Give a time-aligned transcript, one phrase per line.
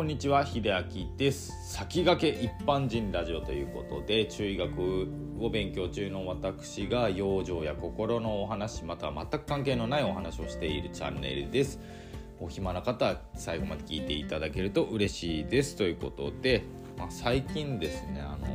[0.00, 1.52] こんにちは秀明です。
[1.74, 5.06] 先駆け一般人ラジオということで中医学
[5.38, 11.78] を勉強中の私が養生や心のお話または全く関係のないお話をしているチャンネルです。
[12.40, 15.76] お暇な方は最後まで聞いていただけると嬉しいです。
[15.76, 16.64] ということで、
[16.96, 18.48] まあ、最近ですねあの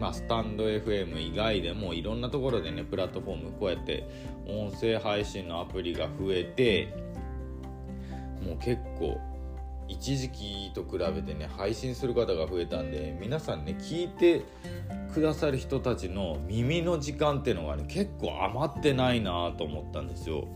[0.00, 4.04] まあ、スタンド FM 以外でもいろんなところでねプラットフォームこうやって
[4.48, 6.92] 音声配信のアプリが増えて
[8.44, 9.20] もう結構
[9.88, 14.42] 一時期と比べてね配信する方が増えたんで皆さんね聞いて
[15.12, 20.46] くださる人たちの耳の時間っていうのがね結構余ってないなと思ったんですよ。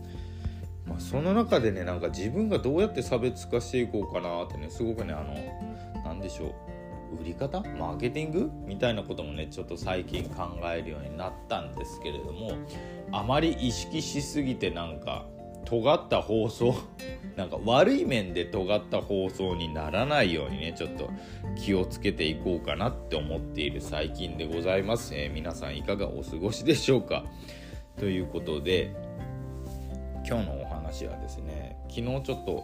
[0.85, 5.33] まあ、その中でねなんか自分がどうやって差別化していこうかなってねすごくねあの
[6.03, 7.61] 何でしょう売り方？
[7.61, 8.51] マーケティング？
[8.65, 12.51] みたいなこともねちょっと最近考えるようになったんですけれども
[13.11, 15.25] あまり意識しすぎてなんか
[15.65, 16.75] 尖った放送？
[17.35, 21.09] なんか悪い面で尖った放送にならないようにねちょっと
[21.55, 27.23] 気をつけていこうかなって思っている最近でございます、えー、皆さんいかがお過ごしでしょうか？
[27.97, 28.91] ということで
[30.27, 32.63] 今日のお話はですね昨日ちょっと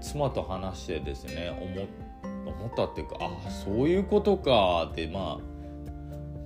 [0.00, 1.50] 妻と話してですね
[2.44, 5.55] 思ったっていうかああそういうことかってまあ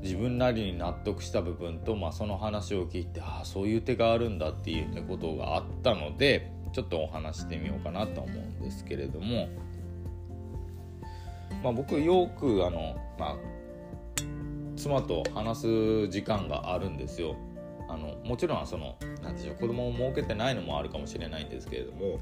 [0.02, 9.48] 自分なりに納得した部分と、まあ、その話を聞いてああそういう手があるんだっていう、ことがあったのでちょっとお話してみようかなと思うんですけれども、
[11.62, 13.36] まあ、僕よくあの、まあ、
[14.76, 17.36] 妻と話す時間があるんですよ。
[17.88, 22.20] あのもちろんその何でしょう子供を設けてないのもあるかもしれないんですけれども。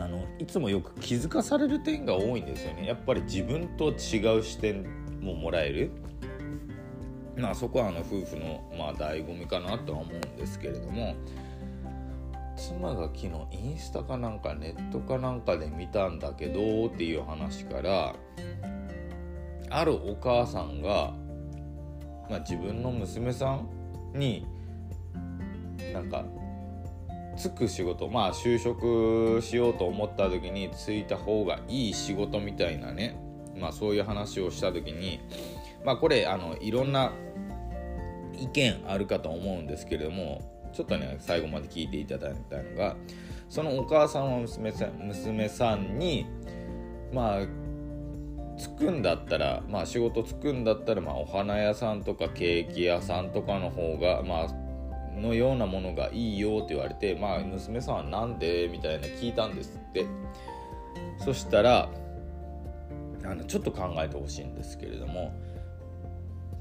[0.00, 2.86] あのいつもよく気づかされる点が多いんですよね。
[2.86, 4.86] やっぱり自分と違う視点
[5.20, 5.90] ももらえる？
[7.36, 11.14] まあそこはあの夫婦のまあ醍醐味かなとは思うんですけれども
[12.56, 18.16] 妻が昨日インスタかなんかネットかなんかで見たんだけどっていう話から
[19.70, 21.14] あるお母さんが、
[22.28, 23.68] まあ、自分の娘さん
[24.14, 24.44] に
[25.92, 26.24] なんか
[27.36, 33.16] つく仕事まあ就職しようと思った時についた方がいい仕事みたいなね
[33.58, 35.20] まあそういう話をした時に
[35.84, 37.12] まあこれあのいろんな
[38.36, 42.96] 意見あるかと思うんですけれどもちょっとね最後まで聞いていただいたのが
[43.48, 46.26] そのお母さんは娘さん娘さんに
[47.12, 47.46] まあ
[48.58, 58.68] つくんだったらまあ仕事つくんだったらまあお花屋さんとかケーキ屋さんとかの方がまあのようなものがいいよって言われてまあ娘さんは何で？
[58.68, 60.06] みたいな聞いたんですって。
[61.18, 61.88] そしたら
[63.28, 65.34] あのちょっと考えてほしいんですけれども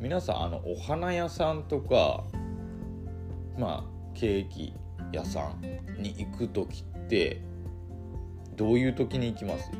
[0.01, 2.25] 皆さんあのお花屋さんとか
[3.57, 4.73] まあケーキ
[5.13, 5.61] 屋さん
[6.01, 7.41] に行く時って
[8.55, 9.71] どういう時に行きます？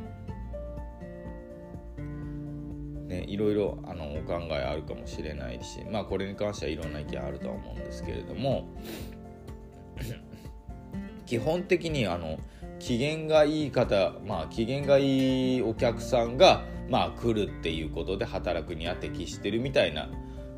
[3.08, 8.66] ね、いろいろあのお考えあるかもしれないしまあこれに関してはいろんな意見あるとは思うんですけれども
[11.26, 12.38] 基本的にあの
[12.78, 20.08] 機嫌がいい方まあ機嫌がいいお客さんがまあ来るっていうことで働くには適してるみたいな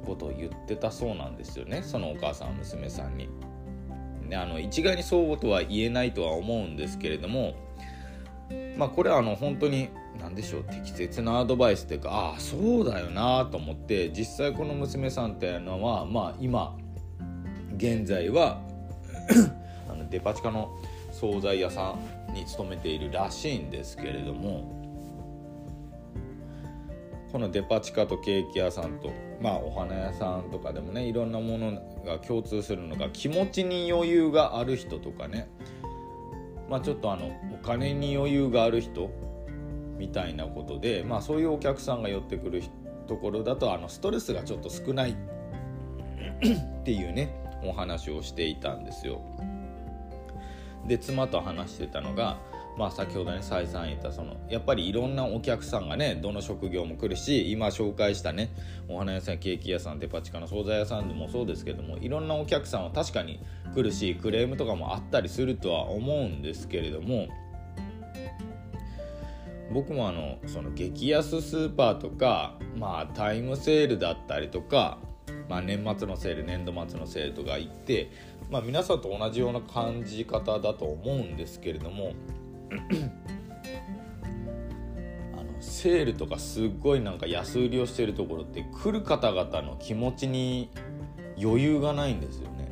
[0.07, 3.29] ことを言ってたそうなんですよねそのお母さん娘さんに。
[4.29, 7.55] であの一概にそうとは言えないとは思うんですけれども
[8.77, 9.89] まあこれはあの本当に
[10.21, 16.77] 何でしょう適切なアドバイスっていうかああそうだよなと思って実際この娘さんっていうのはまあ今
[17.77, 18.61] 現在は
[19.89, 20.71] あのデパ地下の
[21.13, 21.97] 惣菜屋さ
[22.31, 24.80] んに勤めているらしいんですけれども
[27.33, 31.73] このデパ地下とケーキ屋さんとまあお花屋さんとかでもねいろんなもの
[32.05, 35.49] が共通するのが気持ちに余裕がある人とかね
[36.69, 39.11] まあちょっとあのお金に余裕がある人
[39.97, 42.63] みたいなことで、まあ、そういうお客さんが寄ってくる
[43.07, 45.11] ところだとあのストレスがちょっと少ない
[46.41, 49.21] っていうねお話をしていたんですよ。
[50.87, 52.39] で妻と話してたのが、
[52.81, 58.55] まあ、先ほどね再三言ったそのやっぱりいろんなお客さんがねどの職業も来るし今紹介したね
[58.89, 63.39] お花屋さんケーキ屋さんデパ地下の惣菜屋さんでもそうですけどもいろんなお客さんは確かに
[63.75, 67.29] 来るしクレームとかもあったりするとは思うんですけれども
[69.75, 74.97] 僕もあのその激安スーパーとか、まあ、タイムセールだったりとか、
[75.51, 78.11] まあ、年末のセール年度末のセールとか行って、
[78.51, 82.15] まあ、皆さんと同じような感じ方だと思うんですけれども
[85.33, 90.71] あのセールとかすっごいなんか安売りをしてるところって来る方々の気持ちに
[91.41, 92.69] 余裕がないんですよね。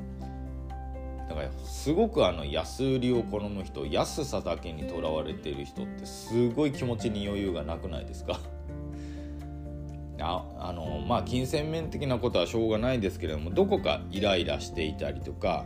[1.28, 8.40] だからすごくあの安売りを好む人安さだけにとらわれてる人ってすごい気持ちに余裕がなくないですか？
[10.20, 15.64] ああのまあ金銭面的なことはしょうがないですけれどもどこかイライラしていたりとか、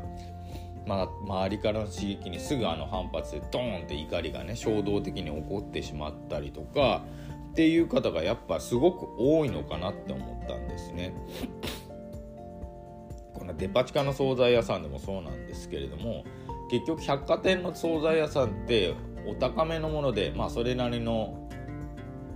[0.87, 7.05] まあ、周りからの刺激にすぐあの反発でドーンって怒りがね衝動的に起こってしまったりとか
[7.52, 11.14] っていう方がやっぱすごく多いのかなって思ったんですね。
[13.34, 16.25] このデパ地下の惣菜屋さんでもそうなんですけれども
[16.70, 18.94] 結局百貨店の惣菜屋さんって
[19.26, 21.49] お高めのものでまあそれなりの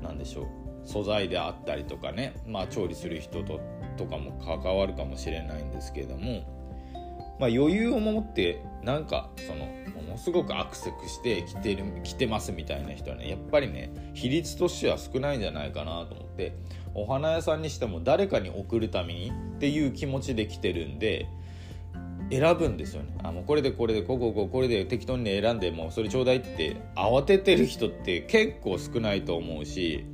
[0.03, 3.61] 何でしょう素材であったりとかね、まあ、調理する人と
[3.97, 6.45] とかも関わるかもしれないんですけれども、
[7.39, 9.67] まあ、余裕を持ってなんかその
[10.01, 16.55] ものすごくアクセクして着てる着てますみたいな人はねやっぱりね比率としては少ないんじゃないかなと思って
[16.95, 21.29] お花屋さんにしても誰かに送るためにっていう気持ちで来てるんで
[22.31, 23.17] 選ぶんですよね。
[23.23, 30.05] あもうこれでこれでこここここれで適当に、選んでもうそれちょうだいって慌ててる人って結構少ないと思うし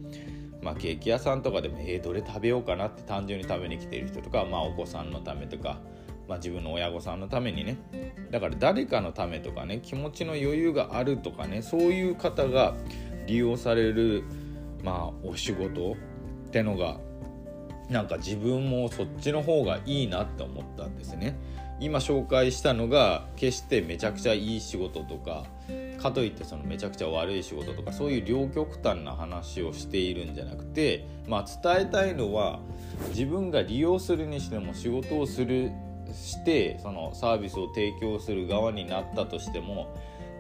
[0.63, 5.81] まあ、ケーキ屋さんとかでもえー、どれ食べようかなって単純に食べに来てる人とか、まあ、お子さんのためとか、
[6.29, 7.79] まあ、自分の親御さんのためにね
[8.31, 12.75] だから誰かのためとかね気持ちの余裕があるとかねそういう方が
[13.27, 14.25] 利用される、
[14.83, 16.99] まあ、お仕事ってのが
[17.89, 21.37] なんか自分もそっちの方がいいなって思ったんですね。
[21.79, 25.47] 今紹介したのが決してめちゃくちゃいい仕事とか
[26.01, 32.61] かといってそのめちゃくちゃ悪い仕事とかそういう両極端な話をしているんじゃなくて、まあ、伝えたいのは
[33.09, 35.73] 自分が利用するにしても仕事をする
[36.13, 39.95] してそのサービスを提供する側になったとしても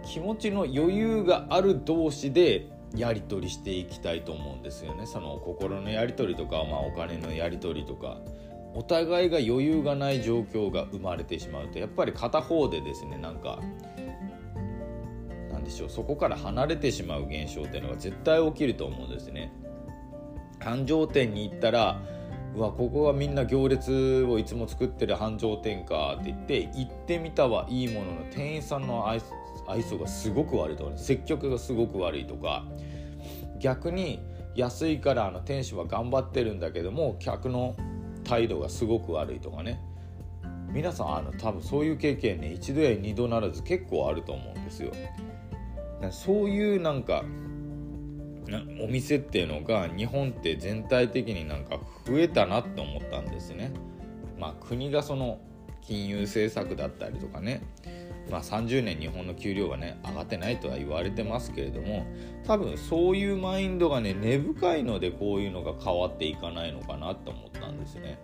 [0.04, 8.18] 気持ちの余裕がある同士でやり取りしていきたいと思うんですよねその心のやり取りとか、まあ、お金のやり取りとか
[8.74, 13.60] お互いが余裕がない状況が生まれてしまうとやっぱり片方でですねなんか
[15.50, 19.52] なんでしょうそこから離れてしまう現象っていうのが絶対起きると思うんですね。
[20.58, 22.00] 繁盛店に行ったら
[22.54, 29.20] うわここはみんな行列をいつも作ってる繁盛店かって言って行ってみたはいいものの店員さんの愛
[29.82, 32.64] 想がすごく悪いとか接客がすごく悪いとか
[33.58, 34.20] 逆に
[34.54, 37.74] 安いからあの店主は頑張ってるんだけども客の
[38.24, 39.80] 態度がすごく悪いとかね
[40.72, 44.92] 皆さんあの多分そういう経験ね一度や二度ならず結構あると思うんですよ。
[46.10, 47.22] そういうなんか
[48.80, 53.72] お店っていうのが日本って全体的になんか増えたなって思ったんですね。
[54.38, 55.38] まあ、国がその
[55.82, 57.62] 金融政策だったりとかね、
[58.30, 62.06] まあ、30年日本の給料がね上がってないとは言われてますけれども
[62.44, 68.18] 多分そういうマインドがね根深いのでこういうのが変わっていかないのかなと思ったんですね。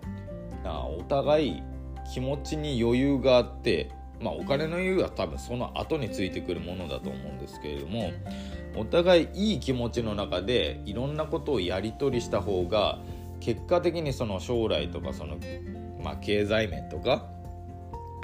[0.65, 1.63] だからお互い
[2.13, 3.91] 気持ちに余裕があって
[4.21, 8.11] まあ、お金の余裕は多分その後についてくるものだと思うんですけれども
[8.79, 12.99] お互いいい気持ちの中でいろんなことをやり取りした方が
[13.41, 15.37] 結果的にその将来とかその、
[16.03, 17.27] まあ、経済面とか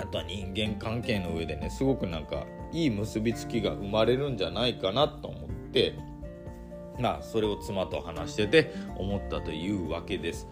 [0.00, 5.94] あとは人間関係の上でねすごくなんかいい結びつきが生まれるんじゃないかなと思って
[6.98, 10.48] まあそれを妻と話してて思ったというわけです。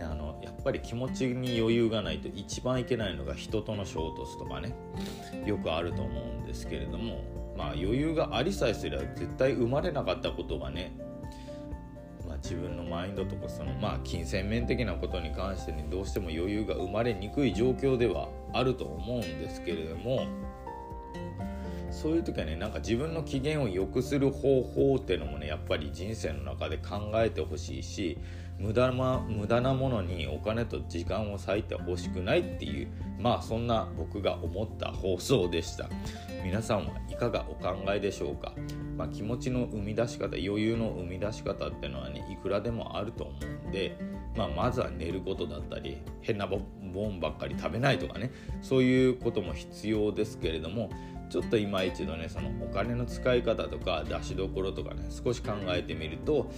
[0.00, 4.74] あのやっぱり気持ちに余裕がないと一番いけないのが人との衝突とかね
[5.46, 7.22] よくあると思うんですけれども
[7.56, 10.96] まあ余裕がありさえすれば絶対生まれなかったことがね
[12.26, 20.26] まあ、自分のマインドとかそのまあ金銭面的なことに関してねどうしても余裕が生まれにくい状況ではあると思うんですけれども
[21.90, 28.18] そういう時はねなんか自分の機嫌を良くする方法っていうのもねやっぱり人生の中で考えてほしいし
[28.58, 35.88] 無駄,、ま、無駄なものにお金と時間を割いてほしくないっていうまあそんな僕が思った放送でした。
[36.44, 38.52] 皆さんはいかがお考えでしょうか、
[38.98, 43.32] まあ、気持ちの生み出し方余裕の生み出し方ってのはねいくらでもあると思
[43.64, 43.96] うんで、
[44.36, 46.58] まあ、まずは寝ることだったり変なボ
[47.08, 48.30] ンばっかり食べないとかね
[48.60, 50.90] そういうことも必要ですけれども
[51.34, 56.48] ちょっと今一度ねそのお金の使い方とか出しどころとかね少し考えてみると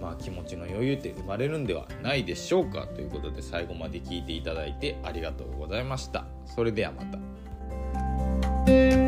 [0.00, 6.26] まあ、気持ちの余裕って生まれるんではないでしょうかということで最後まで聞いていただいてありがとうございました。
[6.44, 9.03] それではまた。